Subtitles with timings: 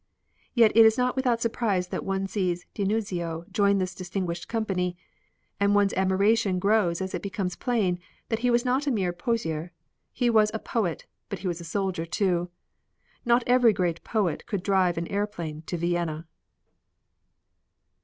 [0.55, 4.97] Yet it is not without surprise that one sees D'Annunzio join this distinguished company,
[5.59, 9.71] and one's admiration grows as it becomes plain that he was not a mere poseur.
[10.11, 12.49] He was a poet, but he was a soldier too.
[13.25, 16.25] Not every great poet could drive an airplane to Vienna.